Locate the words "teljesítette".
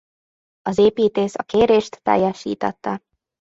2.01-3.03